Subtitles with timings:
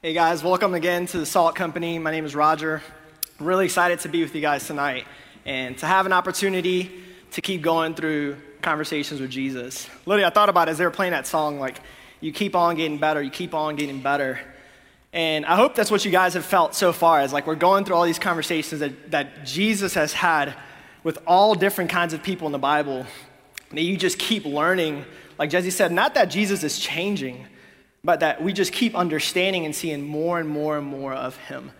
[0.00, 1.98] Hey guys, welcome again to the Salt Company.
[1.98, 2.80] My name is Roger.
[3.40, 5.08] Really excited to be with you guys tonight
[5.44, 7.02] and to have an opportunity
[7.32, 9.90] to keep going through conversations with Jesus.
[10.06, 11.80] Literally, I thought about it as they were playing that song, like,
[12.20, 14.38] you keep on getting better, you keep on getting better.
[15.12, 17.84] And I hope that's what you guys have felt so far, as like we're going
[17.84, 20.54] through all these conversations that, that Jesus has had
[21.02, 23.04] with all different kinds of people in the Bible.
[23.70, 25.04] That you just keep learning,
[25.40, 27.48] like Jesse said, not that Jesus is changing,
[28.04, 31.72] but that we just keep understanding and seeing more and more and more of him.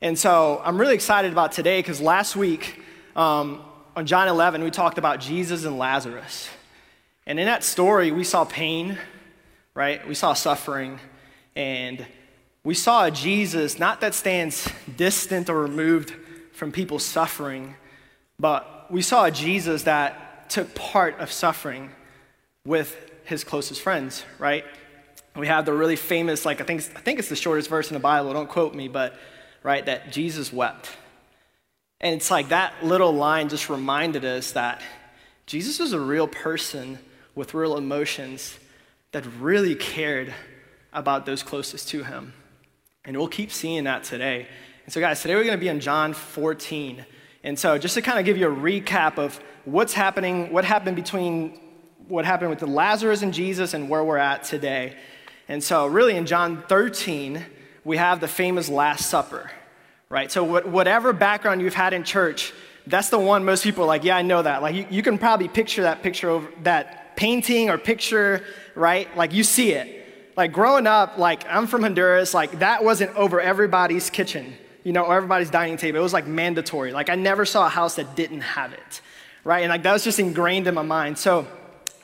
[0.00, 2.82] And so I'm really excited about today because last week
[3.14, 3.62] um,
[3.94, 6.48] on John 11, we talked about Jesus and Lazarus.
[7.26, 8.98] And in that story, we saw pain,
[9.74, 10.06] right?
[10.06, 11.00] We saw suffering.
[11.56, 12.04] And
[12.62, 16.14] we saw a Jesus not that stands distant or removed
[16.52, 17.74] from people's suffering,
[18.38, 21.90] but we saw a Jesus that took part of suffering
[22.64, 24.64] with his closest friends, right?
[25.36, 27.94] We have the really famous, like I think, I think it's the shortest verse in
[27.94, 29.14] the Bible, don't quote me, but
[29.62, 30.90] right, that Jesus wept.
[32.00, 34.80] And it's like that little line just reminded us that
[35.46, 36.98] Jesus was a real person
[37.34, 38.58] with real emotions
[39.12, 40.34] that really cared
[40.92, 42.32] about those closest to him.
[43.04, 44.46] And we'll keep seeing that today.
[44.84, 47.04] And so, guys, today we're going to be in John 14.
[47.44, 50.96] And so, just to kind of give you a recap of what's happening, what happened
[50.96, 51.60] between
[52.08, 54.96] what happened with the Lazarus and Jesus and where we're at today.
[55.48, 57.44] And so, really, in John 13,
[57.84, 59.50] we have the famous Last Supper,
[60.08, 60.30] right?
[60.30, 62.52] So, whatever background you've had in church,
[62.86, 64.62] that's the one most people are like, yeah, I know that.
[64.62, 69.14] Like, you, you can probably picture that picture of that painting or picture, right?
[69.16, 70.32] Like, you see it.
[70.36, 74.52] Like, growing up, like, I'm from Honduras, like, that wasn't over everybody's kitchen,
[74.82, 75.98] you know, or everybody's dining table.
[75.98, 76.92] It was like mandatory.
[76.92, 79.00] Like, I never saw a house that didn't have it,
[79.44, 79.60] right?
[79.60, 81.18] And like, that was just ingrained in my mind.
[81.18, 81.46] So,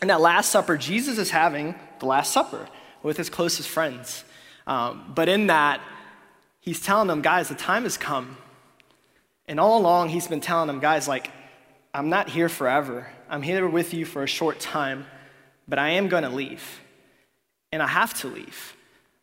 [0.00, 2.68] in that Last Supper, Jesus is having the Last Supper
[3.03, 4.25] with his closest friends.
[4.67, 5.81] Um, but in that,
[6.61, 8.36] he's telling them, guys, the time has come.
[9.48, 11.31] And all along, he's been telling them, guys, like,
[11.93, 13.09] I'm not here forever.
[13.28, 15.06] I'm here with you for a short time,
[15.69, 16.81] but I am going to leave.
[17.72, 18.76] And I have to leave.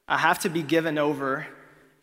[0.08, 1.48] I have to be given over.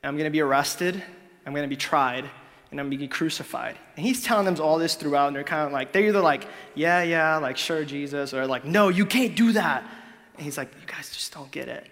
[0.03, 1.03] I'm going to be arrested.
[1.45, 2.25] I'm going to be tried.
[2.71, 3.77] And I'm going to be crucified.
[3.97, 6.47] And he's telling them all this throughout, and they're kind of like, they're either like,
[6.75, 9.85] yeah, yeah, like, sure, Jesus, or like, no, you can't do that.
[10.37, 11.87] And he's like, you guys just don't get it,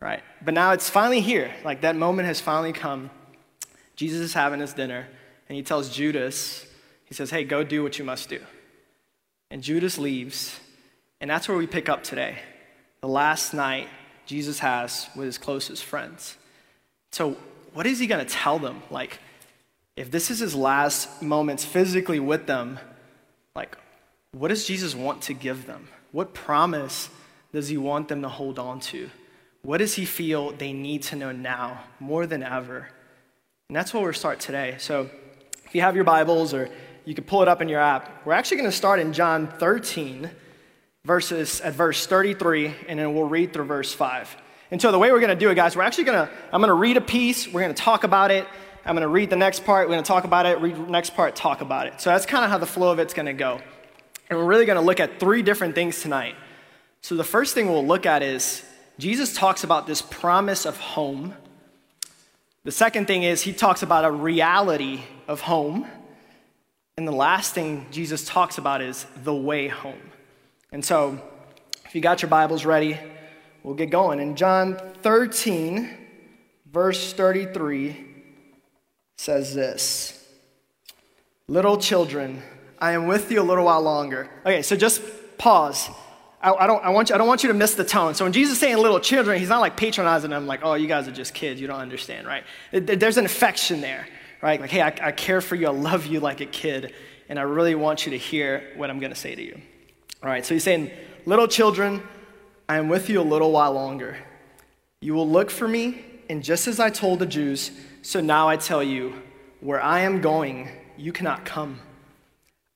[0.00, 0.22] right?
[0.44, 1.52] But now it's finally here.
[1.64, 3.10] Like that moment has finally come.
[3.96, 5.06] Jesus is having his dinner,
[5.48, 6.66] and he tells Judas,
[7.04, 8.40] he says, hey, go do what you must do.
[9.50, 10.58] And Judas leaves,
[11.20, 12.38] and that's where we pick up today.
[13.00, 13.88] The last night
[14.26, 16.36] Jesus has with his closest friends.
[17.12, 17.36] So,
[17.72, 18.82] what is he going to tell them?
[18.90, 19.18] Like,
[19.96, 22.78] if this is his last moments physically with them,
[23.54, 23.76] like,
[24.32, 25.88] what does Jesus want to give them?
[26.12, 27.08] What promise
[27.54, 29.08] does he want them to hold on to?
[29.62, 32.88] What does he feel they need to know now more than ever?
[33.68, 34.74] And that's where we'll start today.
[34.78, 35.08] So
[35.64, 36.68] if you have your Bibles or
[37.04, 39.46] you can pull it up in your app, we're actually going to start in John
[39.46, 40.28] 13,
[41.04, 44.36] verses at verse 33, and then we'll read through verse 5.
[44.72, 46.60] And so the way we're going to do it, guys, we're actually going to, I'm
[46.60, 48.48] going to read a piece, we're going to talk about it,
[48.84, 50.90] I'm going to read the next part, we're going to talk about it, read the
[50.90, 52.00] next part, talk about it.
[52.00, 53.60] So that's kind of how the flow of it's going to go.
[54.28, 56.34] And we're really going to look at three different things tonight.
[57.04, 58.64] So, the first thing we'll look at is
[58.98, 61.34] Jesus talks about this promise of home.
[62.64, 65.86] The second thing is he talks about a reality of home.
[66.96, 70.00] And the last thing Jesus talks about is the way home.
[70.72, 71.20] And so,
[71.84, 72.98] if you got your Bibles ready,
[73.62, 74.18] we'll get going.
[74.18, 75.90] In John 13,
[76.72, 78.02] verse 33,
[79.18, 80.26] says this
[81.48, 82.42] Little children,
[82.78, 84.30] I am with you a little while longer.
[84.46, 85.02] Okay, so just
[85.36, 85.90] pause.
[86.44, 88.14] I, I, don't, I, want you, I don't want you to miss the tone.
[88.14, 90.86] So when Jesus is saying little children, he's not like patronizing them, like, oh, you
[90.86, 92.44] guys are just kids, you don't understand, right?
[92.70, 94.06] There's an affection there,
[94.42, 94.60] right?
[94.60, 96.92] Like, hey, I, I care for you, I love you like a kid,
[97.30, 99.58] and I really want you to hear what I'm going to say to you.
[100.22, 100.90] All right, so he's saying,
[101.24, 102.02] little children,
[102.68, 104.18] I am with you a little while longer.
[105.00, 107.70] You will look for me, and just as I told the Jews,
[108.02, 109.14] so now I tell you,
[109.60, 110.68] where I am going,
[110.98, 111.80] you cannot come.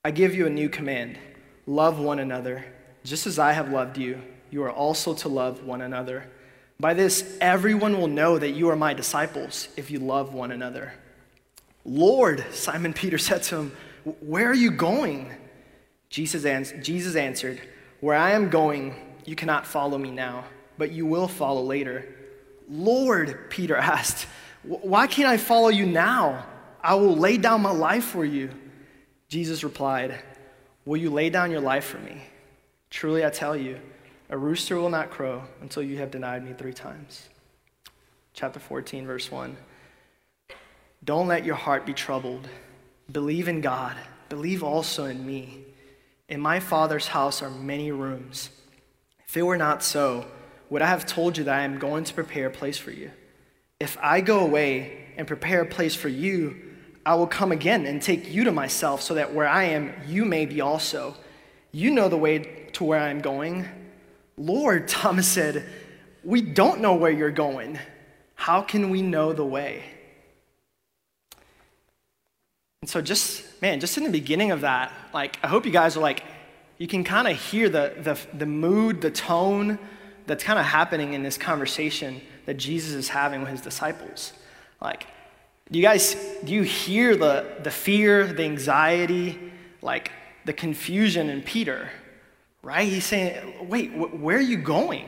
[0.03, 1.19] I give you a new command
[1.67, 2.65] love one another.
[3.05, 6.25] Just as I have loved you, you are also to love one another.
[6.81, 10.93] By this, everyone will know that you are my disciples if you love one another.
[11.85, 13.73] Lord, Simon Peter said to him,
[14.21, 15.33] Where are you going?
[16.11, 17.61] Jesus, ans- Jesus answered,
[18.01, 20.45] Where I am going, you cannot follow me now,
[20.79, 22.07] but you will follow later.
[22.69, 24.27] Lord, Peter asked,
[24.63, 26.47] Why can't I follow you now?
[26.83, 28.51] I will lay down my life for you.
[29.29, 30.23] Jesus replied,
[30.85, 32.23] Will you lay down your life for me?
[32.91, 33.79] Truly I tell you,
[34.31, 37.29] a rooster will not crow until you have denied me three times.
[38.33, 39.57] chapter 14, verse 1.
[41.05, 42.49] Don't let your heart be troubled.
[43.11, 43.97] Believe in God.
[44.29, 45.65] Believe also in me.
[46.29, 48.51] In my Father's house are many rooms.
[49.27, 50.27] If it were not so,
[50.71, 53.11] would I have told you that I am going to prepare a place for you?
[53.81, 56.57] If I go away and prepare a place for you,
[57.07, 60.25] I will come again and take you to myself, so that where I am, you
[60.25, 61.17] may be also.
[61.73, 62.39] You know the way
[62.73, 63.67] to where I am going.
[64.37, 65.67] Lord, Thomas said,
[66.25, 67.79] We don't know where you're going.
[68.35, 69.83] How can we know the way?
[72.83, 75.97] And so, just, man, just in the beginning of that, like, I hope you guys
[75.97, 76.23] are like,
[76.79, 79.79] you can kind of hear the, the, the mood, the tone
[80.27, 84.33] that's kind of happening in this conversation that Jesus is having with his disciples.
[84.81, 85.09] Like,
[85.71, 86.15] do you guys,
[86.45, 89.39] do you hear the, the fear, the anxiety,
[89.83, 90.13] like
[90.49, 91.91] the confusion in Peter?
[92.63, 92.89] Right?
[92.89, 95.07] He's saying, wait, wh- where are you going?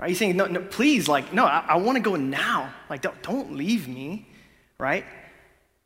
[0.00, 0.08] Right?
[0.08, 2.72] He's saying, no, no please, like, no, I, I want to go now.
[2.88, 4.26] Like, don't, don't leave me.
[4.78, 5.04] Right?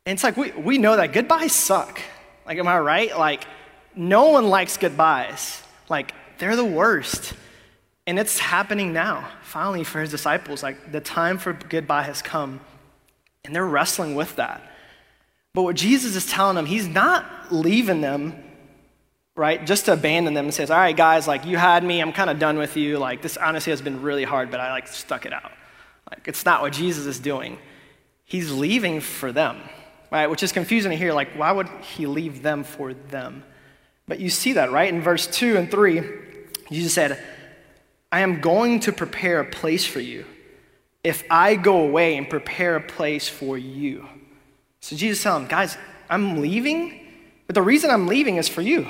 [0.05, 2.01] And it's like, we, we know that goodbyes suck.
[2.45, 3.15] Like, am I right?
[3.17, 3.45] Like,
[3.93, 5.61] no one likes goodbyes.
[5.89, 7.33] Like, they're the worst.
[8.07, 10.63] And it's happening now, finally, for his disciples.
[10.63, 12.61] Like, the time for goodbye has come.
[13.43, 14.61] And they're wrestling with that.
[15.53, 18.41] But what Jesus is telling them, he's not leaving them,
[19.41, 21.99] right, just to abandon them and says, all right, guys, like, you had me.
[21.99, 22.99] I'm kind of done with you.
[22.99, 25.51] Like, this honestly has been really hard, but I, like, stuck it out.
[26.11, 27.57] Like, it's not what Jesus is doing.
[28.23, 29.59] He's leaving for them,
[30.11, 31.11] right, which is confusing to hear.
[31.11, 33.43] Like, why would he leave them for them?
[34.07, 34.93] But you see that, right?
[34.93, 36.03] In verse 2 and 3,
[36.69, 37.21] Jesus said,
[38.11, 40.23] I am going to prepare a place for you
[41.03, 44.07] if I go away and prepare a place for you.
[44.81, 45.77] So Jesus telling him, guys,
[46.11, 47.07] I'm leaving,
[47.47, 48.87] but the reason I'm leaving is for you.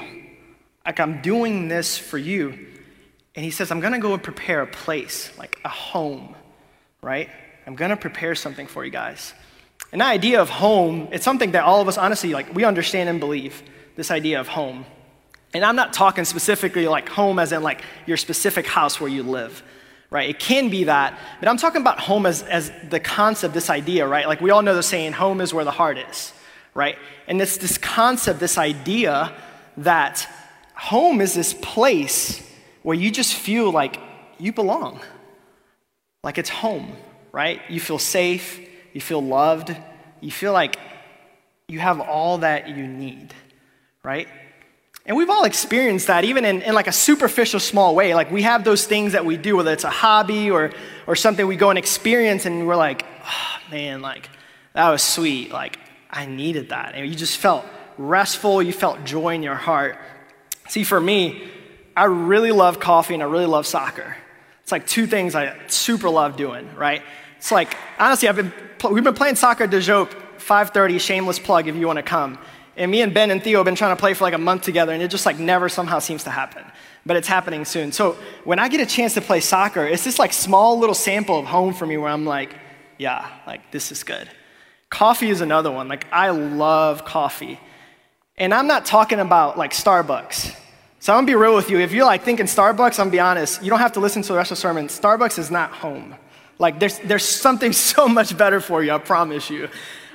[0.85, 2.67] Like I'm doing this for you.
[3.35, 6.35] And he says, I'm gonna go and prepare a place, like a home,
[7.01, 7.29] right?
[7.65, 9.33] I'm gonna prepare something for you guys.
[9.91, 13.09] And the idea of home, it's something that all of us honestly, like we understand
[13.09, 13.63] and believe,
[13.95, 14.85] this idea of home.
[15.53, 19.23] And I'm not talking specifically like home as in like your specific house where you
[19.23, 19.63] live
[20.11, 20.29] right?
[20.29, 24.05] It can be that, but I'm talking about home as, as the concept, this idea,
[24.05, 24.27] right?
[24.27, 26.33] Like we all know the saying, home is where the heart is,
[26.73, 26.97] right?
[27.27, 29.33] And it's this concept, this idea
[29.77, 30.27] that
[30.81, 32.41] home is this place
[32.81, 33.99] where you just feel like
[34.39, 34.99] you belong,
[36.23, 36.91] like it's home,
[37.31, 37.61] right?
[37.69, 38.59] You feel safe,
[38.91, 39.75] you feel loved,
[40.21, 40.77] you feel like
[41.67, 43.31] you have all that you need,
[44.03, 44.27] right?
[45.05, 48.15] And we've all experienced that, even in, in like a superficial small way.
[48.15, 50.71] Like we have those things that we do, whether it's a hobby or,
[51.05, 54.29] or something we go and experience, and we're like, oh, man, like
[54.73, 55.51] that was sweet.
[55.51, 55.77] Like
[56.09, 56.95] I needed that.
[56.95, 57.65] And you just felt
[57.99, 59.99] restful, you felt joy in your heart.
[60.71, 61.43] See, for me,
[61.97, 64.15] I really love coffee and I really love soccer.
[64.63, 67.01] It's like two things I super love doing, right?
[67.35, 68.53] It's like, honestly, I've been,
[68.89, 72.39] we've been playing soccer at DeJope, 5.30, shameless plug if you want to come.
[72.77, 74.61] And me and Ben and Theo have been trying to play for like a month
[74.61, 76.63] together, and it just like never somehow seems to happen.
[77.05, 77.91] But it's happening soon.
[77.91, 78.15] So
[78.45, 81.47] when I get a chance to play soccer, it's this like small little sample of
[81.47, 82.55] home for me where I'm like,
[82.97, 84.29] yeah, like this is good.
[84.89, 85.89] Coffee is another one.
[85.89, 87.59] Like I love coffee.
[88.37, 90.55] And I'm not talking about like Starbucks.
[91.01, 91.79] So I'm gonna be real with you.
[91.79, 94.27] If you're like thinking Starbucks, I'm gonna be honest, you don't have to listen to
[94.33, 94.85] the rest of the sermon.
[94.85, 96.15] Starbucks is not home.
[96.59, 99.67] Like there's, there's something so much better for you, I promise you.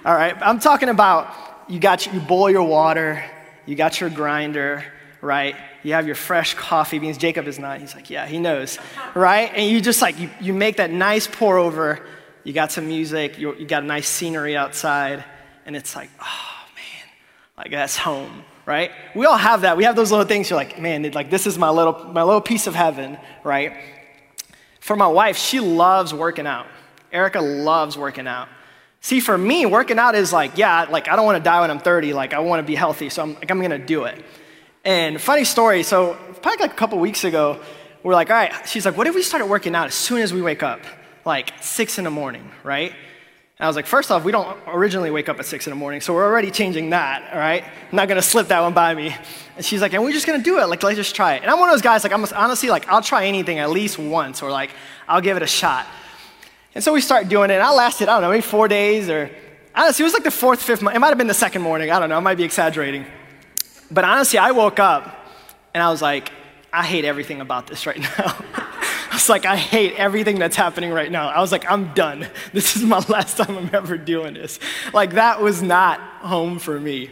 [0.04, 1.28] All right, I'm talking about
[1.66, 3.25] you got you boil your water,
[3.66, 4.84] you got your grinder,
[5.20, 5.56] right?
[5.82, 7.18] You have your fresh coffee beans.
[7.18, 7.80] Jacob is not.
[7.80, 8.78] He's like, yeah, he knows,
[9.16, 9.50] right?
[9.56, 11.99] And you just like you, you make that nice pour over.
[12.44, 13.40] You got some music.
[13.40, 15.25] You, you got a nice scenery outside,
[15.64, 17.10] and it's like, oh man,
[17.58, 18.90] like that's home, right?
[19.14, 19.76] We all have that.
[19.76, 20.50] We have those little things.
[20.50, 23.73] You're like, man, like this is my little my little piece of heaven, right?
[24.80, 26.66] For my wife, she loves working out.
[27.12, 28.49] Erica loves working out.
[29.00, 31.70] See, for me, working out is like, yeah, like I don't want to die when
[31.70, 32.12] I'm 30.
[32.12, 34.23] Like I want to be healthy, so I'm like I'm gonna do it.
[34.85, 35.82] And funny story.
[35.82, 37.61] So probably like a couple weeks ago,
[38.02, 38.52] we're like, all right.
[38.68, 40.80] She's like, what if we started working out as soon as we wake up,
[41.25, 42.92] like six in the morning, right?
[43.58, 45.76] And I was like, first off, we don't originally wake up at six in the
[45.76, 47.64] morning, so we're already changing that, all right?
[47.64, 49.16] I'm not gonna slip that one by me.
[49.56, 51.42] And she's like, and we're just gonna do it, like, let's just try it.
[51.42, 53.98] And I'm one of those guys, like, I'm honestly, like, I'll try anything at least
[53.98, 54.70] once, or like,
[55.08, 55.86] I'll give it a shot.
[56.75, 59.08] And so we start doing it, and I lasted, I don't know, maybe four days,
[59.08, 59.30] or
[59.75, 61.98] honestly, it was like the fourth, fifth, it might have been the second morning, I
[61.98, 63.06] don't know, I might be exaggerating.
[63.90, 65.30] But honestly, I woke up,
[65.72, 66.30] and I was like,
[66.75, 68.36] I hate everything about this right now.
[69.16, 71.28] I was like, I hate everything that's happening right now.
[71.28, 72.28] I was like, I'm done.
[72.52, 74.61] This is my last time I'm ever doing this.
[74.92, 77.11] Like, that was not home for me.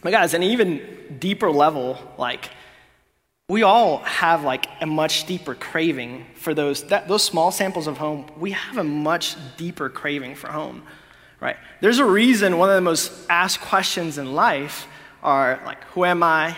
[0.00, 0.80] But guys, an even
[1.18, 2.48] deeper level, like,
[3.50, 7.98] we all have like a much deeper craving for those that, those small samples of
[7.98, 10.82] home we have a much deeper craving for home
[11.38, 14.88] right there's a reason one of the most asked questions in life
[15.22, 16.56] are like who am i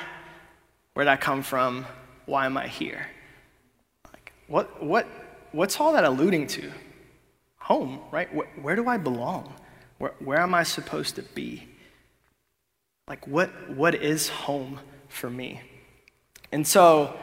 [0.94, 1.84] where did i come from
[2.24, 3.06] why am i here
[4.48, 5.06] what what
[5.52, 6.72] what's all that alluding to?
[7.58, 8.34] Home right?
[8.34, 9.54] Where, where do i belong?
[9.98, 11.68] Where, where am i supposed to be?
[13.06, 15.60] Like what what is home for me?
[16.52, 17.14] And so,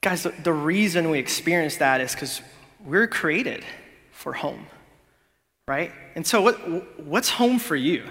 [0.00, 2.40] guys, the, the reason we experience that is because
[2.84, 3.64] we're created
[4.12, 4.66] for home,
[5.66, 5.92] right?
[6.14, 8.04] And so, what, what's home for you,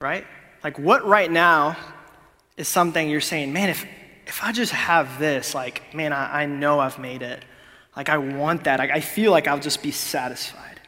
[0.00, 0.26] right?
[0.64, 1.76] Like, what right now
[2.56, 3.84] is something you're saying, man, if,
[4.26, 7.44] if I just have this, like, man, I, I know I've made it.
[7.96, 8.80] Like, I want that.
[8.80, 10.80] I, I feel like I'll just be satisfied.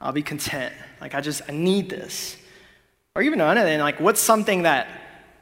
[0.00, 0.74] I'll be content.
[1.00, 2.36] Like, I just, I need this.
[3.16, 4.88] Or even another thing, like, what's something that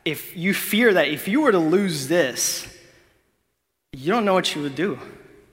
[0.04, 2.66] if you fear that if you were to lose this,
[3.92, 4.98] you don't know what you would do.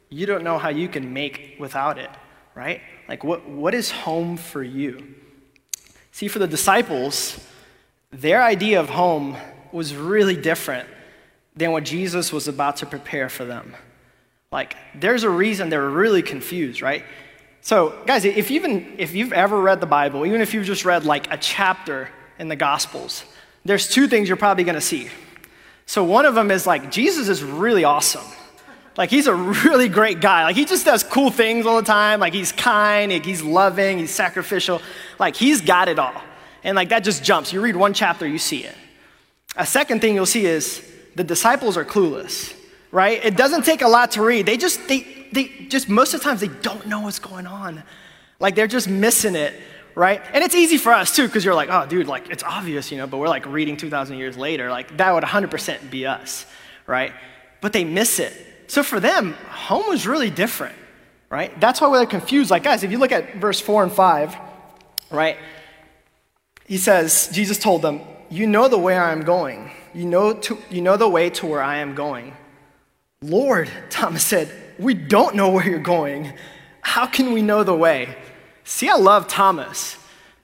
[0.09, 2.09] You don't know how you can make without it,
[2.55, 2.81] right?
[3.09, 5.15] Like, what, what is home for you?
[6.11, 7.39] See, for the disciples,
[8.11, 9.35] their idea of home
[9.71, 10.87] was really different
[11.57, 13.75] than what Jesus was about to prepare for them.
[14.51, 17.03] Like, there's a reason they're really confused, right?
[17.61, 21.03] So, guys, if, even, if you've ever read the Bible, even if you've just read
[21.03, 22.09] like a chapter
[22.39, 23.25] in the Gospels,
[23.65, 25.09] there's two things you're probably to see.
[25.85, 28.23] So one of them is like, Jesus is really awesome.
[28.95, 30.43] Like, he's a really great guy.
[30.43, 32.19] Like, he just does cool things all the time.
[32.19, 34.81] Like, he's kind, like, he's loving, he's sacrificial.
[35.19, 36.19] Like, he's got it all.
[36.63, 37.53] And, like, that just jumps.
[37.53, 38.75] You read one chapter, you see it.
[39.55, 40.81] A second thing you'll see is
[41.17, 42.55] the disciples are clueless,
[42.91, 43.23] right?
[43.23, 44.45] It doesn't take a lot to read.
[44.45, 47.83] They just, they, they just, most of the times, they don't know what's going on.
[48.39, 49.53] Like, they're just missing it
[49.97, 50.21] right?
[50.31, 52.99] And it's easy for us too, because you're like, oh, dude, like it's obvious, you
[52.99, 54.69] know, but we're like reading 2,000 years later.
[54.69, 56.45] Like that would 100% be us,
[56.85, 57.13] right?
[57.61, 58.31] But they miss it.
[58.67, 60.75] So for them, home was really different,
[61.31, 61.59] right?
[61.59, 62.51] That's why we're confused.
[62.51, 64.35] Like, guys, if you look at verse 4 and 5,
[65.09, 65.37] right?
[66.67, 69.71] He says, Jesus told them, You know the way I am going.
[69.93, 72.33] You know, to, you know the way to where I am going.
[73.21, 76.33] Lord, Thomas said, We don't know where you're going.
[76.81, 78.15] How can we know the way?
[78.63, 79.97] See, I love Thomas.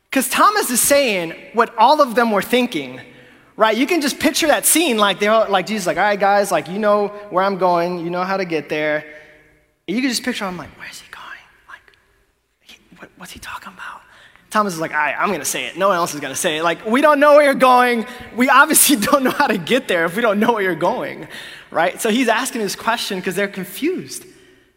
[0.09, 3.01] Because Thomas is saying what all of them were thinking,
[3.57, 3.75] right?
[3.75, 6.67] You can just picture that scene like they're like Jesus, like, all right, guys, like
[6.67, 9.05] you know where I'm going, you know how to get there.
[9.87, 11.25] And you can just picture him like, where's he going?
[11.67, 11.97] Like,
[12.99, 14.02] what, what's he talking about?
[14.53, 15.75] Thomas is like, all right, I'm gonna say it.
[15.75, 16.63] No one else is gonna say it.
[16.63, 18.05] Like, we don't know where you're going.
[18.35, 21.27] We obviously don't know how to get there if we don't know where you're going,
[21.71, 21.99] right?
[21.99, 24.25] So he's asking this question because they're confused.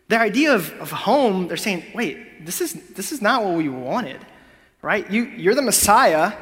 [0.08, 3.68] Their idea of, of home, they're saying, wait, this is, this is not what we
[3.68, 4.24] wanted,
[4.80, 5.08] right?
[5.10, 6.32] You, you're the Messiah.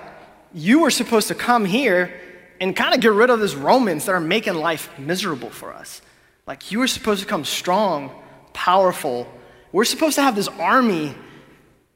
[0.52, 2.14] You were supposed to come here
[2.60, 6.02] and kind of get rid of these Romans that are making life miserable for us.
[6.46, 8.12] Like, you were supposed to come strong,
[8.52, 9.26] powerful.
[9.72, 11.16] We're supposed to have this army,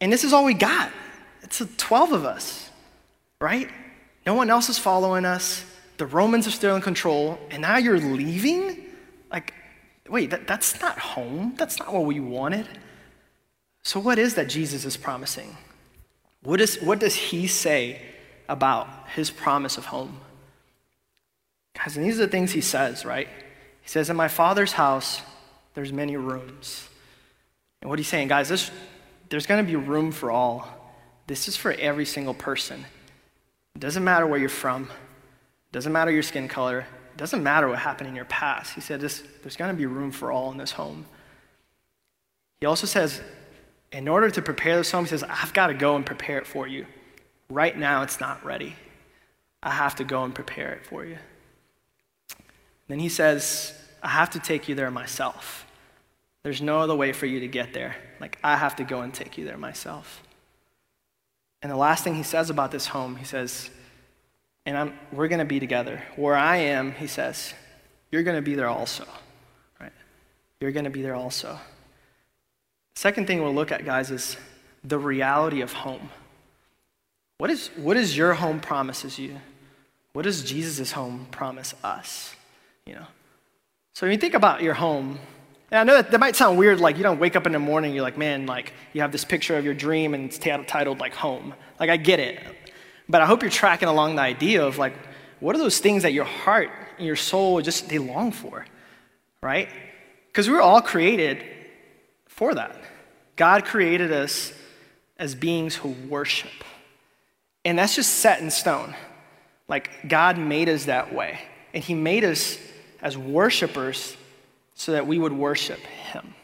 [0.01, 0.91] and this is all we got.
[1.49, 2.69] It's 12 of us,
[3.41, 3.71] right?
[4.27, 5.65] No one else is following us.
[5.97, 8.85] The Romans are still in control, and now you're leaving?
[9.33, 9.55] Like,
[10.07, 11.55] wait, that, that's not home.
[11.57, 12.69] That's not what we wanted.
[13.83, 15.57] So, what is that Jesus is promising?
[16.43, 18.03] What, is, what does he say
[18.47, 20.21] about his promise of home?
[21.75, 23.29] Guys, and these are the things he says, right?
[23.81, 25.23] He says, In my father's house,
[25.73, 26.87] there's many rooms.
[27.81, 28.71] And what he's saying, guys, this,
[29.31, 30.78] there's going to be room for all.
[31.29, 32.87] This is for every single person.
[33.77, 37.69] It doesn't matter where you're from, it doesn't matter your skin color, it doesn't matter
[37.69, 38.75] what happened in your past.
[38.75, 41.05] He said, this, There's going to be room for all in this home.
[42.61, 43.21] He also says,
[43.93, 46.47] in order to prepare this home, he says, I've got to go and prepare it
[46.47, 46.87] for you.
[47.51, 48.75] Right now, it's not ready.
[49.63, 51.19] I have to go and prepare it for you.
[52.89, 55.67] Then he says, I have to take you there myself.
[56.43, 57.97] There's no other way for you to get there.
[58.19, 60.23] Like, I have to go and take you there myself.
[61.63, 63.71] And the last thing he says about this home, he says,
[64.65, 66.03] and I'm, we're going to be together.
[66.17, 67.55] Where I am, he says,
[68.13, 69.07] you're going to be there also.
[69.81, 69.93] Right?
[70.61, 71.59] You're going to be there also.
[72.95, 74.37] Second thing we'll look at, guys, is
[74.85, 76.11] the reality of home.
[77.39, 79.41] What is, what is your home promises you?
[80.13, 82.35] What does Jesus' home promise us?
[82.87, 83.07] You know?
[83.95, 85.19] So when you think about your home,
[85.71, 87.59] and I know that, that might sound weird, like you don't wake up in the
[87.59, 90.99] morning, you're like, man, like you have this picture of your dream and it's titled
[90.99, 91.55] like home.
[91.79, 92.41] Like I get it.
[93.09, 94.95] But I hope you're tracking along the idea of like,
[95.41, 98.67] what are those things that your heart and your soul just they long for?
[99.43, 99.69] Right?
[100.29, 101.45] Because we were all created
[102.27, 102.77] for that.
[103.37, 104.53] God created us
[105.19, 106.51] as beings who worship.
[107.65, 108.95] And that's just set in stone.
[109.69, 111.41] Like, God made us that way.
[111.75, 112.59] And He made us
[113.01, 114.17] as worshipers
[114.79, 116.35] so that we would worship him.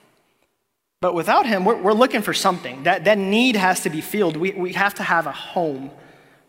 [1.00, 2.82] But without him, we're, we're looking for something.
[2.82, 4.36] That, that need has to be filled.
[4.36, 5.92] We, we have to have a home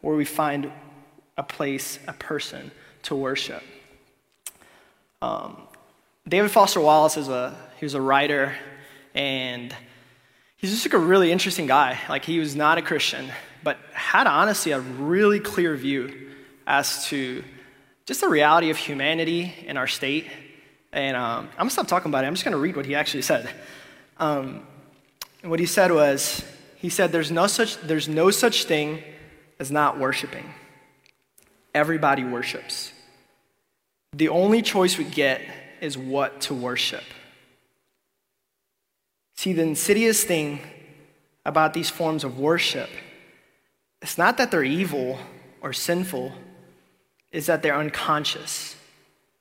[0.02, 0.72] where we find
[1.38, 2.72] a place, a person
[3.04, 3.62] to worship.
[5.22, 5.58] Um,
[6.28, 8.56] David Foster Wallace is a, he was a writer,
[9.14, 9.74] and
[10.58, 12.00] he's just like a really interesting guy.
[12.10, 13.30] Like, he was not a Christian,
[13.64, 16.32] but had honestly a really clear view
[16.66, 17.44] as to
[18.08, 20.26] just the reality of humanity in our state.
[20.96, 22.28] And um, I'm gonna stop talking about it.
[22.28, 23.50] I'm just gonna read what he actually said.
[24.18, 24.66] Um,
[25.42, 26.44] and what he said was,
[26.78, 29.04] he said, there's no, such, there's no such thing
[29.60, 30.54] as not worshiping.
[31.74, 32.94] Everybody worships.
[34.14, 35.42] The only choice we get
[35.82, 37.04] is what to worship.
[39.36, 40.62] See, the insidious thing
[41.46, 42.90] about these forms of worship,
[44.02, 45.20] it's not that they're evil
[45.60, 46.32] or sinful,
[47.34, 48.78] is that they're unconscious.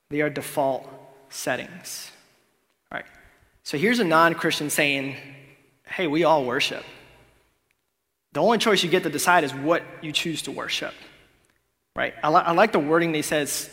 [0.09, 0.89] They are default
[1.29, 2.11] settings.
[2.91, 3.05] All right.
[3.63, 5.15] So here's a non Christian saying,
[5.85, 6.83] hey, we all worship.
[8.33, 10.93] The only choice you get to decide is what you choose to worship.
[11.95, 12.13] Right?
[12.23, 13.69] I, li- I like the wording they says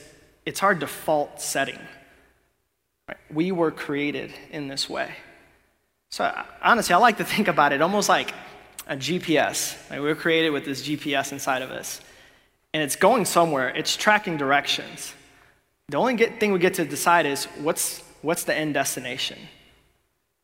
[0.47, 1.79] it's our default setting.
[3.09, 3.19] Right?
[3.33, 5.17] We were created in this way.
[6.11, 6.33] So
[6.63, 8.33] honestly, I like to think about it almost like
[8.87, 9.79] a GPS.
[9.91, 12.01] Like we were created with this GPS inside of us
[12.75, 15.13] and it's going somewhere, it's tracking directions.
[15.93, 19.39] The only get, thing we get to decide is what's, what's the end destination,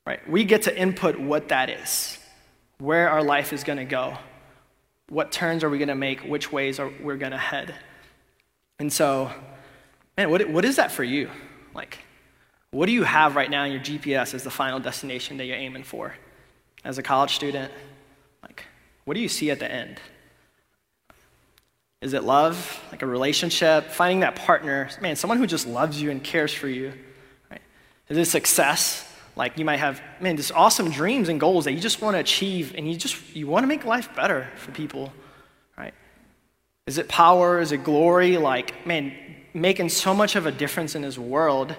[0.07, 0.21] right?
[0.29, 2.19] We get to input what that is,
[2.77, 4.19] where our life is going to go,
[5.09, 7.75] what turns are we going to make, which ways are we're going to head.
[8.79, 9.33] And so,
[10.19, 11.31] man, what, what is that for you?
[11.75, 11.97] Like,
[12.71, 15.57] what do you have right now in your GPS as the final destination that you're
[15.57, 16.15] aiming for?
[16.85, 17.73] As a college student,
[18.43, 18.67] like,
[19.07, 19.99] what do you see at the end?
[22.01, 26.11] Is it love, like a relationship, finding that partner, man, someone who just loves you
[26.11, 26.93] and cares for you?
[27.51, 27.61] Right?
[28.09, 29.05] Is it success?
[29.35, 32.21] Like you might have, man, just awesome dreams and goals that you just want to
[32.21, 35.13] achieve and you just you want to make life better for people,
[35.77, 35.95] right?
[36.87, 37.61] Is it power?
[37.61, 38.37] Is it glory?
[38.37, 39.13] Like, man,
[39.55, 41.75] making so much of a difference in this world,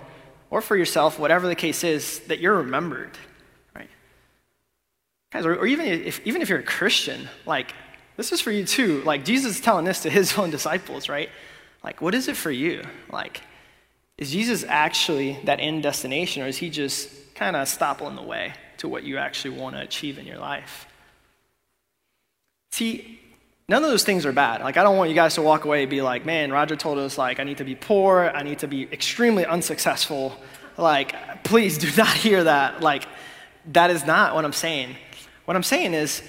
[0.49, 3.11] or for yourself, whatever the case is, that you're remembered,
[3.75, 3.89] right?
[5.31, 7.73] Guys, or, or even if even if you're a Christian, like
[8.19, 9.01] this is for you too.
[9.03, 11.29] Like, Jesus is telling this to his own disciples, right?
[11.85, 12.83] Like, what is it for you?
[13.09, 13.39] Like,
[14.17, 18.17] is Jesus actually that end destination, or is he just kind of a stop on
[18.17, 20.85] the way to what you actually want to achieve in your life?
[22.73, 23.21] See,
[23.69, 24.59] none of those things are bad.
[24.59, 26.97] Like, I don't want you guys to walk away and be like, man, Roger told
[26.97, 30.35] us, like, I need to be poor, I need to be extremely unsuccessful.
[30.75, 32.81] Like, please do not hear that.
[32.81, 33.07] Like,
[33.67, 34.97] that is not what I'm saying.
[35.45, 36.21] What I'm saying is,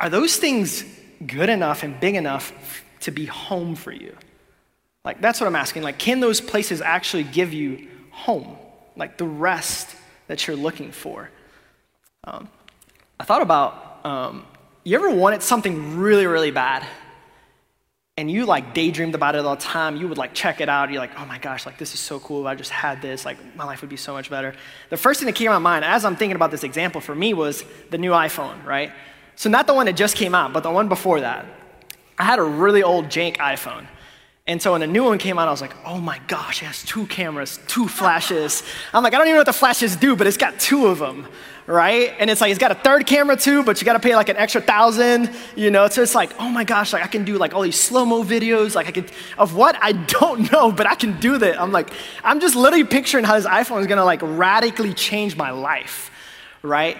[0.00, 0.84] are those things
[1.26, 2.52] good enough and big enough
[3.00, 4.16] to be home for you?
[5.04, 5.82] Like, that's what I'm asking.
[5.82, 8.56] Like, can those places actually give you home?
[8.96, 9.94] Like, the rest
[10.28, 11.30] that you're looking for?
[12.24, 12.48] Um,
[13.20, 14.46] I thought about um,
[14.84, 16.86] you ever wanted something really, really bad?
[18.16, 19.96] And you like daydreamed about it all the time.
[19.96, 20.90] You would like check it out.
[20.90, 22.42] You're like, oh my gosh, like this is so cool.
[22.42, 24.54] If I just had this, like my life would be so much better.
[24.90, 27.14] The first thing that came to my mind as I'm thinking about this example for
[27.14, 28.92] me was the new iPhone, right?
[29.36, 31.46] So, not the one that just came out, but the one before that.
[32.18, 33.86] I had a really old jank iPhone.
[34.46, 36.66] And so when a new one came out, I was like, oh my gosh, it
[36.66, 38.62] has two cameras, two flashes.
[38.92, 40.98] I'm like, I don't even know what the flashes do, but it's got two of
[40.98, 41.26] them,
[41.66, 42.14] right?
[42.18, 44.36] And it's like, it's got a third camera too, but you gotta pay like an
[44.36, 45.88] extra thousand, you know?
[45.88, 48.74] So it's like, oh my gosh, like I can do like all these slow-mo videos,
[48.74, 49.78] like I could, of what?
[49.80, 51.58] I don't know, but I can do that.
[51.58, 51.88] I'm like,
[52.22, 56.10] I'm just literally picturing how this iPhone is gonna like radically change my life,
[56.60, 56.98] right?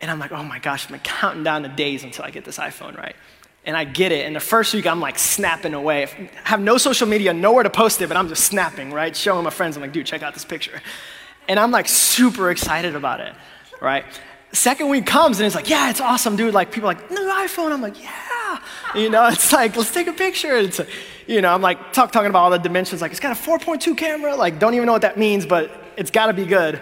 [0.00, 2.58] And I'm like, oh my gosh, I'm counting down the days until I get this
[2.58, 3.16] iPhone, right?
[3.64, 4.26] And I get it.
[4.26, 6.04] And the first week, I'm like snapping away.
[6.04, 9.16] I have no social media, nowhere to post it, but I'm just snapping, right?
[9.16, 10.80] Showing my friends, I'm like, dude, check out this picture.
[11.48, 13.34] And I'm like super excited about it,
[13.80, 14.04] right?
[14.52, 16.54] Second week comes and it's like, yeah, it's awesome, dude.
[16.54, 17.72] Like people are like, new iPhone.
[17.72, 18.60] I'm like, yeah.
[18.94, 20.56] You know, it's like, let's take a picture.
[20.56, 20.80] It's,
[21.26, 23.00] you know, I'm like talk, talking about all the dimensions.
[23.00, 24.36] Like it's got a 4.2 camera.
[24.36, 26.80] Like don't even know what that means, but it's got to be good.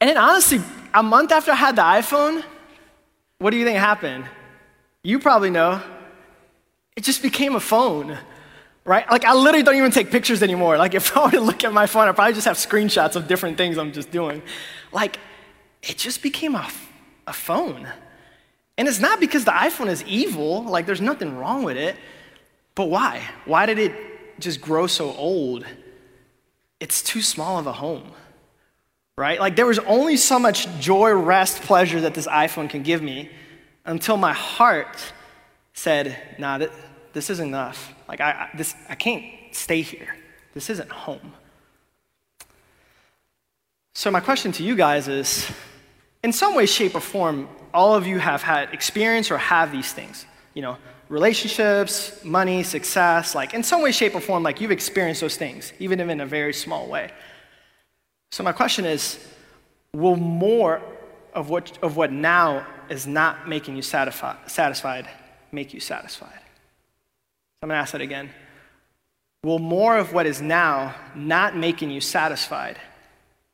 [0.00, 0.60] And then honestly,
[0.96, 2.42] a month after I had the iPhone,
[3.38, 4.24] what do you think happened?
[5.04, 5.80] You probably know.
[6.96, 8.16] It just became a phone,
[8.86, 9.08] right?
[9.10, 10.78] Like, I literally don't even take pictures anymore.
[10.78, 13.28] Like, if I were to look at my phone, I probably just have screenshots of
[13.28, 14.42] different things I'm just doing.
[14.90, 15.18] Like,
[15.82, 16.66] it just became a,
[17.26, 17.86] a phone.
[18.78, 21.96] And it's not because the iPhone is evil, like, there's nothing wrong with it.
[22.74, 23.22] But why?
[23.44, 25.66] Why did it just grow so old?
[26.80, 28.12] It's too small of a home
[29.18, 29.40] right?
[29.40, 33.30] Like there was only so much joy, rest, pleasure that this iPhone can give me
[33.84, 35.12] until my heart
[35.72, 36.58] said, nah,
[37.12, 37.94] this isn't enough.
[38.08, 40.14] Like I, I, this, I can't stay here.
[40.54, 41.34] This isn't home,
[43.94, 45.50] So, my question to you guys is
[46.22, 49.92] in some way, shape, or form, all of you have had experience or have these
[49.92, 50.24] things.
[50.54, 50.78] You know,
[51.10, 55.74] relationships, money, success, like in some way, shape, or form, like you've experienced those things,
[55.78, 57.12] even if in a very small way.
[58.32, 59.18] So, my question is
[59.92, 60.82] will more
[61.32, 65.08] of what, of what now is not making you satisfied,
[65.52, 66.40] make you satisfied?
[67.62, 68.30] I'm going to ask that again.
[69.42, 72.78] Will more of what is now not making you satisfied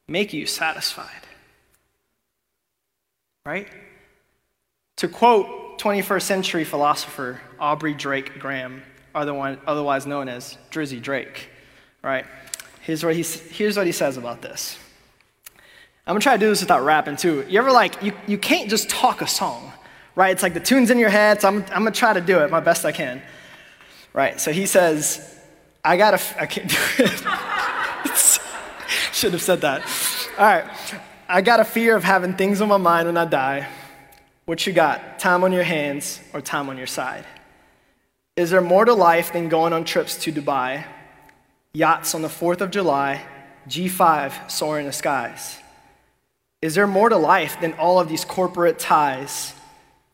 [0.08, 1.26] make you satisfied?
[3.44, 3.68] Right?
[4.96, 8.82] To quote 21st century philosopher Aubrey Drake Graham,
[9.14, 11.48] otherwise known as Drizzy Drake,
[12.02, 12.24] right?
[12.82, 14.76] Here's what, he, here's what he says about this.
[16.04, 17.46] I'm gonna try to do this without rapping too.
[17.48, 19.72] You ever like, you, you can't just talk a song,
[20.16, 20.32] right?
[20.32, 22.50] It's like the tune's in your head, so I'm, I'm gonna try to do it
[22.50, 23.22] my best I can.
[24.12, 25.38] Right, so he says,
[25.84, 27.10] I gotta, I can't do it.
[29.12, 29.82] Should have said that.
[30.36, 30.64] All right,
[31.28, 33.68] I got a fear of having things on my mind when I die.
[34.44, 35.20] What you got?
[35.20, 37.24] Time on your hands or time on your side?
[38.34, 40.84] Is there more to life than going on trips to Dubai,
[41.74, 43.24] yachts on the 4th of July,
[43.68, 45.58] G5 soaring in the skies?
[46.60, 49.54] Is there more to life than all of these corporate ties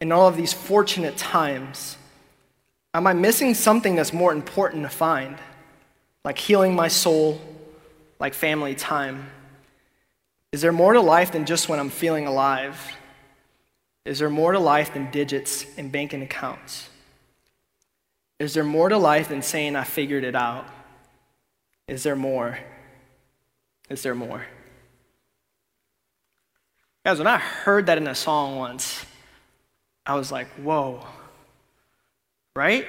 [0.00, 1.96] and all of these fortunate times?
[2.94, 5.36] Am I missing something that's more important to find,
[6.24, 7.40] like healing my soul,
[8.18, 9.30] like family time?
[10.52, 12.80] Is there more to life than just when I'm feeling alive?
[14.06, 16.88] Is there more to life than digits and banking accounts?
[18.38, 20.66] Is there more to life than saying I figured it out?
[21.88, 22.58] Is there more?
[23.88, 24.44] Is there more?
[27.04, 29.04] Guys, when I heard that in a song once,
[30.04, 31.06] I was like, whoa,
[32.54, 32.86] right?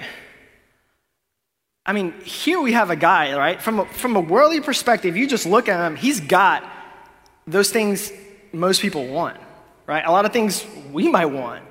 [1.85, 3.61] I mean, here we have a guy, right?
[3.61, 6.69] From a, from a worldly perspective, you just look at him, he's got
[7.47, 8.11] those things
[8.51, 9.37] most people want,
[9.87, 10.03] right?
[10.05, 11.63] A lot of things we might want.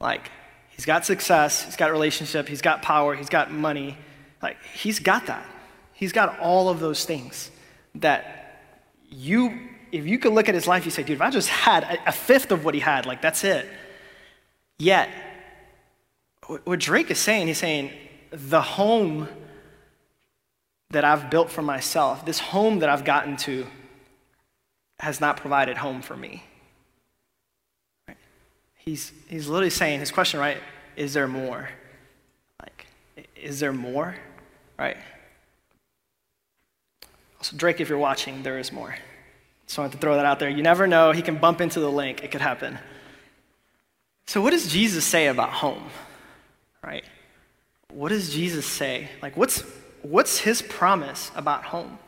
[0.00, 0.30] Like,
[0.70, 3.96] he's got success, he's got relationship, he's got power, he's got money.
[4.42, 5.46] Like, he's got that.
[5.96, 7.50] He's got all of those things
[7.94, 8.60] that
[9.08, 9.58] you
[9.92, 12.12] if you could look at his life, you say, dude, if I just had a,
[12.12, 13.66] fifth of what he had, like that's it.
[14.78, 15.08] Yet,
[16.64, 17.92] what Drake is saying, he's saying,
[18.30, 19.26] the home
[20.90, 23.66] that I've built for myself, this home that I've gotten to,
[25.00, 26.44] has not provided home for me.
[28.74, 30.58] He's, he's literally saying, his question, right,
[30.94, 31.70] is there more?
[32.60, 32.86] Like,
[33.34, 34.16] is there more?
[34.78, 34.96] Right?
[37.46, 38.96] Also, Drake, if you're watching, there is more.
[39.68, 40.50] So I want to throw that out there.
[40.50, 41.12] You never know.
[41.12, 42.76] He can bump into the link, it could happen.
[44.26, 45.84] So, what does Jesus say about home?
[46.82, 47.04] Right?
[47.92, 49.10] What does Jesus say?
[49.22, 49.62] Like, what's,
[50.02, 52.00] what's his promise about home?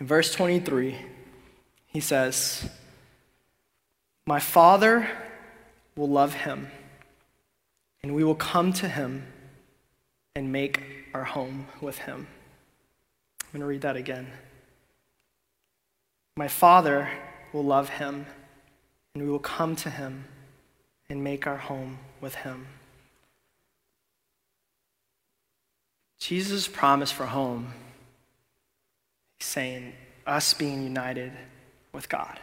[0.00, 0.96] In verse 23,
[1.88, 2.70] he says,
[4.26, 5.10] My Father
[5.94, 6.68] will love him,
[8.02, 9.26] and we will come to him
[10.34, 10.80] and make
[11.12, 12.28] our home with him.
[13.56, 14.26] Going to read that again.
[16.36, 17.08] My Father
[17.54, 18.26] will love him,
[19.14, 20.26] and we will come to him
[21.08, 22.66] and make our home with him.
[26.18, 27.72] Jesus' promise for home,
[29.38, 29.94] he's saying
[30.26, 31.32] us being united
[31.94, 32.38] with God.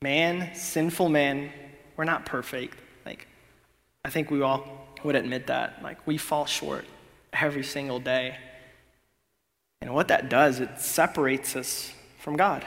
[0.00, 1.52] Man, sinful man,
[1.96, 2.76] we're not perfect.
[3.06, 3.28] Like,
[4.04, 4.66] I think we all
[5.04, 5.80] would admit that.
[5.80, 6.84] Like, we fall short
[7.32, 8.36] every single day.
[9.82, 12.64] And what that does, it separates us from God.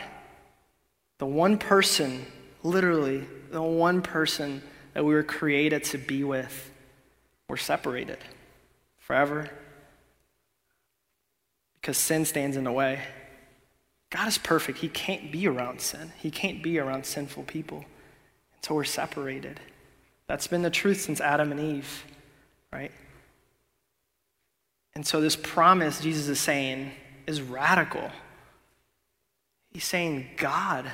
[1.18, 2.26] The one person,
[2.62, 4.62] literally, the one person
[4.94, 6.72] that we were created to be with,
[7.48, 8.18] we're separated
[9.00, 9.50] forever
[11.80, 13.00] because sin stands in the way.
[14.10, 14.80] God is perfect.
[14.80, 17.78] He can't be around sin, He can't be around sinful people.
[17.78, 19.62] And so we're separated.
[20.28, 22.04] That's been the truth since Adam and Eve,
[22.74, 22.92] right?
[24.96, 26.92] And so this promise Jesus is saying
[27.28, 28.12] is radical.
[29.72, 30.90] He's saying, God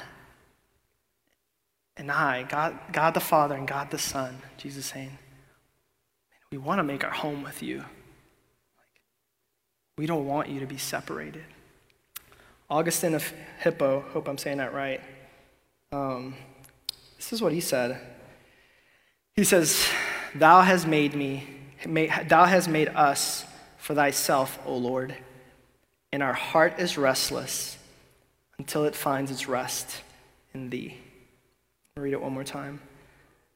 [1.98, 5.18] and I, God, God the Father and God the Son, Jesus saying,
[6.52, 7.86] we want to make our home with you.
[9.98, 11.44] We don't want you to be separated.
[12.70, 15.00] Augustine of Hippo, hope I'm saying that right.
[15.92, 16.36] Um,
[17.18, 18.02] this is what he said.
[19.34, 19.88] He says,
[20.36, 21.46] Thou hast made me,
[21.86, 23.46] thou hast made us
[23.78, 25.16] for thyself, O Lord,
[26.12, 27.78] and our heart is restless
[28.58, 30.02] until it finds its rest
[30.54, 30.98] in thee.
[31.96, 32.80] I'll read it one more time.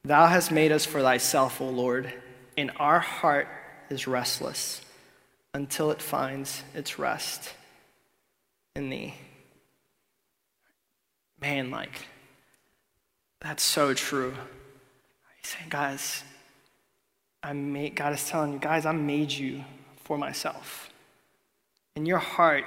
[0.04, 2.14] Thou hast made us for thyself, O Lord,
[2.58, 3.48] and our heart
[3.90, 4.82] is restless
[5.54, 7.54] until it finds its rest
[8.76, 9.16] in thee.
[11.40, 12.08] man, like,
[13.40, 14.34] that's so true.
[15.42, 16.24] He's saying, guys,
[17.44, 19.64] I made, God is telling you, guys, I made you
[20.04, 20.90] for myself.
[21.96, 22.66] And your heart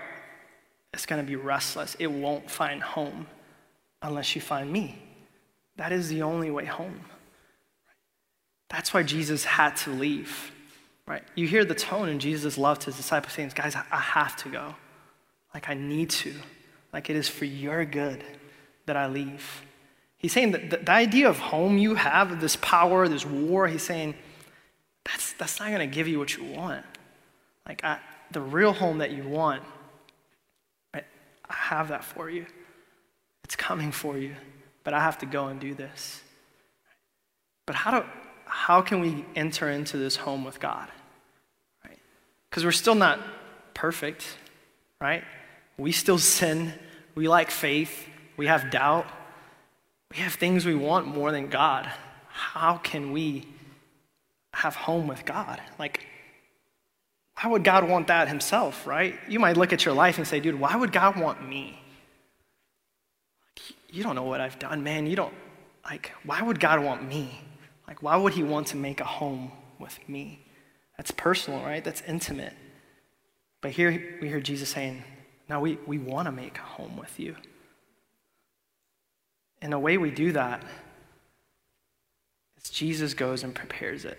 [0.95, 1.95] is going to be restless.
[1.99, 3.27] It won't find home
[4.03, 4.99] unless you find me.
[5.77, 7.01] That is the only way home.
[8.69, 10.53] That's why Jesus had to leave.
[11.07, 11.23] Right?
[11.35, 14.49] You hear the tone in Jesus' love to his disciples saying, guys, I have to
[14.49, 14.75] go.
[15.55, 16.35] Like, I need to.
[16.93, 18.23] Like, it is for your good
[18.87, 19.63] that I leave.
[20.19, 23.83] He's saying that the, the idea of home you have, this power, this war, he's
[23.83, 24.15] saying,
[25.05, 26.85] that's, that's not going to give you what you want.
[27.67, 27.99] Like, I,
[28.31, 29.63] the real home that you want,
[30.95, 30.99] I,
[31.49, 32.47] I have that for you.
[33.45, 34.35] It's coming for you,
[34.85, 36.23] but I have to go and do this.
[37.67, 38.07] But how, do,
[38.45, 40.89] how can we enter into this home with God?
[41.85, 41.99] Right?
[42.51, 43.21] Because we're still not
[43.75, 44.37] perfect,
[45.01, 45.25] right?
[45.77, 46.75] We still sin.
[47.15, 48.07] We lack faith.
[48.37, 49.07] We have doubt.
[50.11, 51.91] We have things we want more than God.
[52.29, 53.47] How can we
[54.55, 55.61] have home with God?
[55.79, 56.07] Like,
[57.41, 59.15] why would God want that himself, right?
[59.29, 61.81] You might look at your life and say, dude, why would God want me?
[63.91, 65.07] You don't know what I've done, man.
[65.07, 65.35] You don't,
[65.85, 67.41] like, why would God want me?
[67.87, 70.45] Like, why would he want to make a home with me?
[70.97, 71.85] That's personal, right?
[71.85, 72.55] That's intimate.
[73.61, 75.05] But here we hear Jesus saying,
[75.49, 77.37] no, we, we want to make a home with you.
[79.63, 80.63] And the way we do that
[82.63, 84.19] is Jesus goes and prepares it.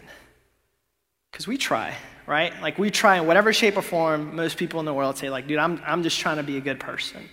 [1.31, 2.53] Because we try, right?
[2.61, 5.47] Like we try in whatever shape or form, most people in the world say, like,
[5.47, 7.27] dude, I'm, I'm just trying to be a good person.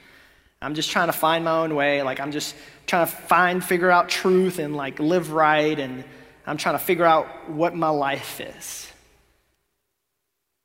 [0.60, 2.02] I'm just trying to find my own way.
[2.02, 2.54] Like I'm just
[2.86, 5.78] trying to find, figure out truth and like live right.
[5.78, 6.04] And
[6.46, 8.90] I'm trying to figure out what my life is.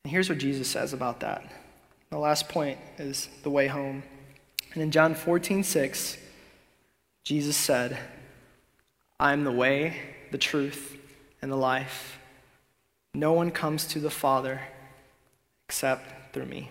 [0.03, 1.43] And here's what Jesus says about that.
[2.09, 4.03] The last point is the way home.
[4.73, 6.17] And in John 14, 6,
[7.23, 7.97] Jesus said,
[9.19, 9.97] I am the way,
[10.31, 10.97] the truth,
[11.41, 12.17] and the life.
[13.13, 14.61] No one comes to the Father
[15.67, 16.69] except through me.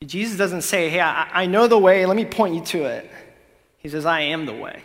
[0.00, 2.84] See, Jesus doesn't say, Hey, I, I know the way, let me point you to
[2.84, 3.10] it.
[3.78, 4.82] He says, I am the way.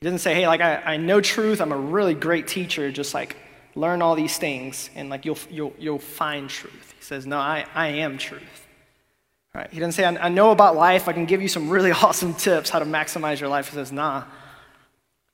[0.00, 3.14] He doesn't say, Hey, like, I, I know truth, I'm a really great teacher, just
[3.14, 3.36] like
[3.74, 6.94] learn all these things, and like you'll, you'll, you'll find truth.
[6.98, 8.66] He says, No, I, I am truth.
[9.54, 9.70] Right?
[9.72, 11.08] He doesn't say, I, I know about life.
[11.08, 13.68] I can give you some really awesome tips how to maximize your life.
[13.68, 14.24] He says, nah.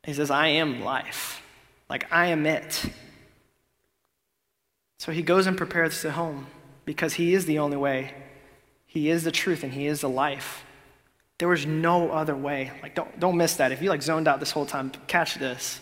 [0.05, 1.43] He says, I am life.
[1.89, 2.85] Like, I am it.
[4.99, 6.47] So he goes and prepares the home
[6.85, 8.15] because he is the only way.
[8.87, 10.65] He is the truth and he is the life.
[11.39, 12.73] There was no other way.
[12.83, 13.73] Like, don't, don't miss that.
[13.73, 15.81] If you like zoned out this whole time, catch this,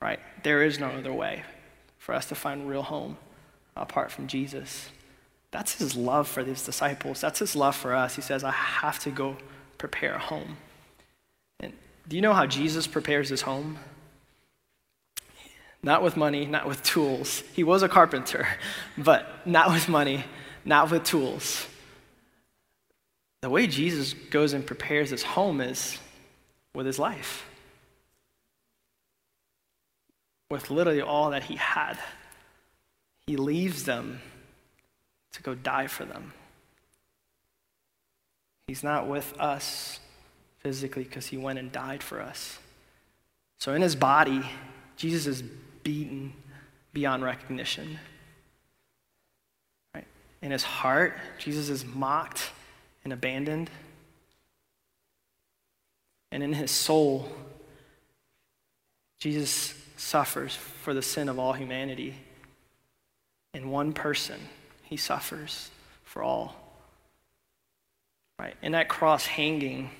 [0.00, 0.20] right?
[0.44, 1.42] There is no other way
[1.98, 3.16] for us to find real home
[3.76, 4.90] apart from Jesus.
[5.50, 7.20] That's his love for these disciples.
[7.20, 8.14] That's his love for us.
[8.14, 9.36] He says, I have to go
[9.78, 10.56] prepare a home.
[11.60, 11.72] And
[12.08, 13.78] do you know how Jesus prepares his home?
[15.84, 17.42] Not with money, not with tools.
[17.52, 18.48] He was a carpenter,
[18.96, 20.24] but not with money,
[20.64, 21.66] not with tools.
[23.42, 25.98] The way Jesus goes and prepares his home is
[26.74, 27.46] with his life,
[30.50, 31.98] with literally all that he had.
[33.26, 34.22] He leaves them
[35.32, 36.32] to go die for them.
[38.68, 40.00] He's not with us
[40.60, 42.58] physically because he went and died for us.
[43.58, 44.48] So in his body,
[44.96, 45.42] Jesus is
[45.84, 46.32] beaten
[46.92, 47.98] beyond recognition.
[49.94, 50.06] Right?
[50.42, 52.50] In his heart, Jesus is mocked
[53.04, 53.70] and abandoned.
[56.32, 57.30] And in his soul,
[59.20, 62.14] Jesus suffers for the sin of all humanity
[63.54, 64.40] in one person
[64.82, 65.70] he suffers
[66.04, 66.54] for all.
[68.38, 68.54] Right?
[68.62, 69.90] And that cross hanging,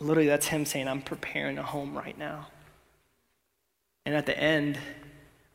[0.00, 2.48] literally, that's him saying, I'm preparing a home right now.
[4.12, 4.78] And at the end,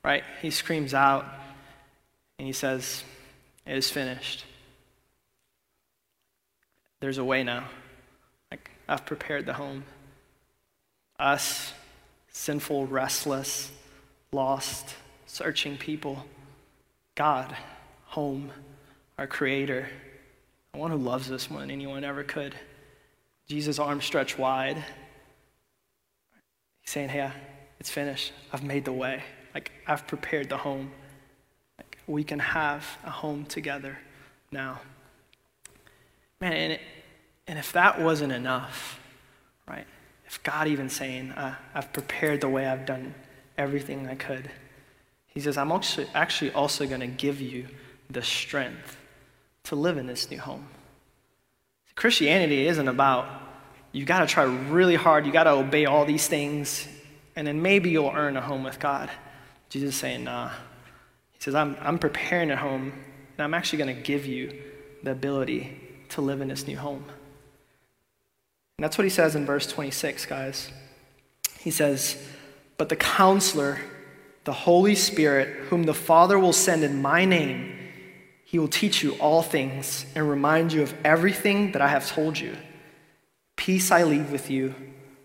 [0.04, 1.28] right, he screams out
[2.40, 3.04] and he says,
[3.68, 4.46] It is finished.
[7.00, 7.66] There's a way now.
[8.50, 9.84] Like, I've prepared the home.
[11.20, 11.72] Us,
[12.32, 13.72] sinful, restless,
[14.32, 14.96] lost,
[15.28, 16.26] searching people
[17.14, 17.56] God,
[18.06, 18.50] home,
[19.20, 19.88] our Creator,
[20.72, 22.56] the one who loves us more than anyone ever could.
[23.48, 24.78] Jesus' arms stretched wide.
[26.82, 27.30] He's saying, Hey,
[27.80, 28.34] it's finished.
[28.52, 29.24] I've made the way.
[29.54, 30.92] Like, I've prepared the home.
[31.78, 33.98] Like, we can have a home together
[34.52, 34.82] now.
[36.40, 36.82] Man, and, it,
[37.48, 39.00] and if that wasn't enough,
[39.68, 39.86] right?
[40.26, 43.16] If God even saying, uh, I've prepared the way, I've done
[43.58, 44.50] everything I could
[45.38, 47.68] he says, I'm actually, actually also going to give you
[48.10, 48.98] the strength
[49.66, 50.66] to live in this new home.
[51.94, 53.28] Christianity isn't about
[53.92, 56.88] you got to try really hard, you got to obey all these things,
[57.38, 59.12] and then maybe you'll earn a home with God.
[59.70, 60.50] Jesus is saying, nah.
[61.34, 64.60] He says, I'm, I'm preparing a home, and I'm actually going to give you
[65.04, 67.06] the ability to live in this new home.
[68.78, 70.72] And that's what he says in verse 26, guys.
[71.60, 72.18] He says,
[72.80, 73.82] But the counselor,
[74.46, 77.72] the Holy Spirit, whom the Father will send in my name,
[78.46, 82.40] he will teach you all things and remind you of everything that I have told
[82.40, 82.58] you.
[83.58, 84.74] Peace I leave with you,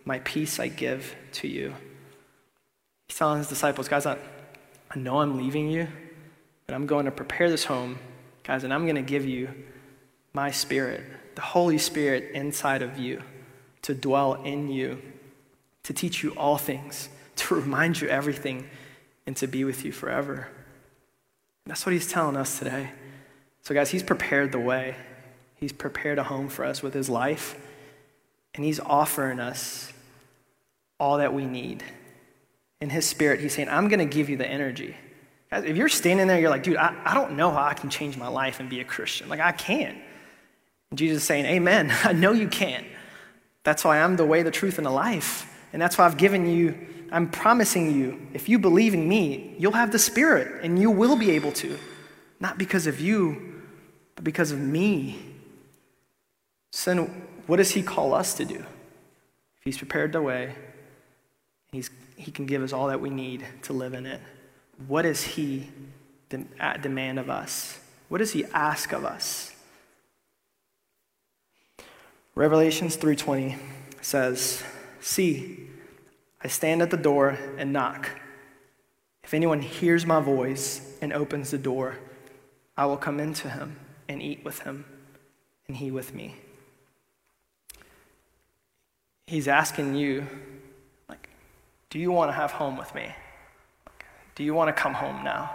[0.05, 1.73] my peace I give to you.
[3.13, 4.17] He's telling his disciples, guys, I,
[4.91, 5.87] I know I'm leaving you,
[6.67, 7.99] but I'm going to prepare this home,
[8.43, 9.51] guys, and I'm going to give you
[10.33, 11.03] my spirit,
[11.35, 13.23] the Holy Spirit inside of you,
[13.83, 15.03] to dwell in you,
[15.83, 18.67] to teach you all things, to remind you everything,
[19.27, 20.49] and to be with you forever.
[21.67, 22.93] That's what he's telling us today.
[23.61, 24.97] So, guys, he's prepared the way.
[25.57, 27.61] He's prepared a home for us with his life,
[28.55, 29.93] and he's offering us
[30.99, 31.85] all that we need.
[32.83, 34.97] In his spirit, he's saying, I'm going to give you the energy.
[35.53, 38.17] If you're standing there, you're like, dude, I, I don't know how I can change
[38.17, 39.29] my life and be a Christian.
[39.29, 39.97] Like, I can't.
[40.91, 41.95] And Jesus is saying, Amen.
[42.03, 42.85] I know you can't.
[43.63, 45.49] That's why I'm the way, the truth, and the life.
[45.73, 46.77] And that's why I've given you,
[47.13, 51.15] I'm promising you, if you believe in me, you'll have the Spirit and you will
[51.15, 51.79] be able to.
[52.41, 53.63] Not because of you,
[54.17, 55.21] but because of me.
[56.73, 57.09] So,
[57.47, 58.57] what does he call us to do?
[58.57, 60.57] If he's prepared the way,
[61.71, 61.89] he's,
[62.23, 64.21] he can give us all that we need to live in it.
[64.87, 65.69] What does he
[66.29, 66.47] de-
[66.81, 67.81] demand of us?
[68.09, 69.55] What does he ask of us?
[72.35, 73.59] Revelations 3:20
[74.01, 74.63] says,
[75.01, 75.69] "See,
[76.43, 78.09] I stand at the door and knock.
[79.25, 81.99] If anyone hears my voice and opens the door,
[82.77, 84.85] I will come into him and eat with him,
[85.67, 86.37] and he with me."
[89.27, 90.27] He's asking you,
[91.93, 93.15] do you want to have home with me?
[94.35, 95.55] Do you want to come home now?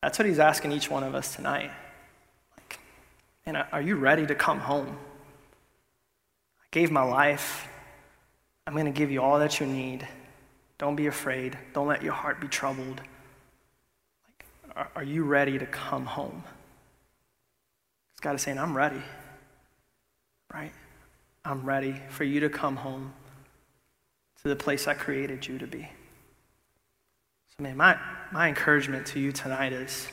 [0.00, 1.70] That's what he's asking each one of us tonight.
[2.56, 2.80] Like,
[3.44, 4.96] And are you ready to come home?
[6.62, 7.68] I gave my life.
[8.66, 10.08] I'm going to give you all that you need.
[10.78, 11.58] Don't be afraid.
[11.74, 13.02] Don't let your heart be troubled.
[14.24, 16.42] Like, are, you ready to come home?
[18.22, 19.02] God is saying, I'm ready.
[20.54, 20.72] Right?
[21.44, 23.12] I'm ready for you to come home
[24.42, 25.88] to the place I created you to be.
[27.56, 27.98] So, man, my,
[28.32, 30.08] my encouragement to you tonight is,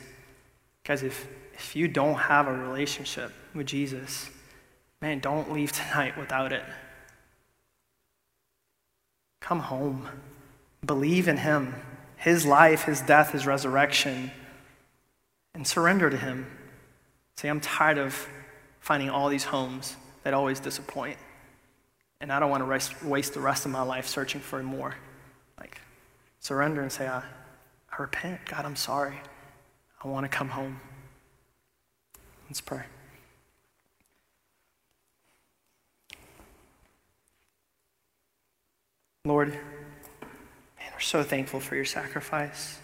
[0.84, 4.30] guys, if, if you don't have a relationship with Jesus,
[5.00, 6.62] man, don't leave tonight without it.
[9.40, 10.08] Come home.
[10.84, 11.74] Believe in Him,
[12.16, 14.30] His life, His death, His resurrection,
[15.54, 16.46] and surrender to Him.
[17.36, 18.28] Say, I'm tired of
[18.78, 21.16] finding all these homes that always disappoint.
[22.20, 24.94] And I don't want to waste the rest of my life searching for more.
[25.58, 25.80] Like,
[26.38, 27.22] surrender and say, I,
[27.90, 28.40] I repent.
[28.46, 29.16] God, I'm sorry.
[30.04, 30.80] I want to come home.
[32.48, 32.82] Let's pray.
[39.24, 39.60] Lord, man,
[40.92, 42.78] we're so thankful for your sacrifice.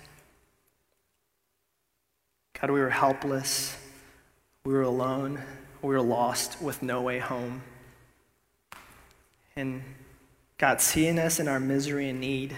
[2.60, 3.76] God, we were helpless.
[4.64, 5.42] We were alone.
[5.82, 7.62] We were lost with no way home.
[9.56, 9.82] And
[10.58, 12.54] God, seeing us in our misery and need,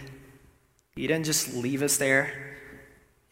[0.96, 2.32] you didn't just leave us there.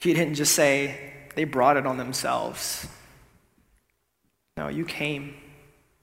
[0.02, 2.86] You didn't just say, they brought it on themselves.
[4.56, 5.34] No, you came.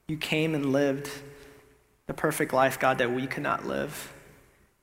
[0.08, 1.10] You came and lived
[2.06, 4.12] the perfect life, God, that we could not live.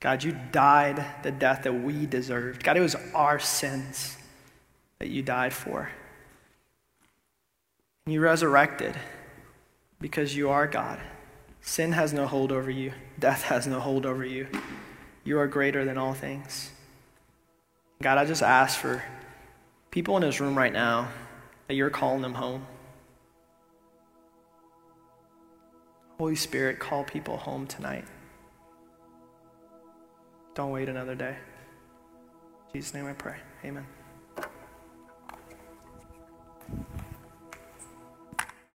[0.00, 2.64] God, you died the death that we deserved.
[2.64, 4.16] God, it was our sins
[4.98, 5.88] that you died for.
[8.04, 8.96] And you resurrected
[10.00, 11.00] because you are God.
[11.62, 14.48] Sin has no hold over you, death has no hold over you.
[15.24, 16.72] You are greater than all things.
[18.02, 19.02] God, I just ask for
[19.92, 21.08] people in this room right now
[21.68, 22.66] that you're calling them home.
[26.18, 28.04] Holy Spirit, call people home tonight.
[30.54, 31.36] Don't wait another day.
[32.66, 33.36] In Jesus' name I pray.
[33.64, 33.86] Amen.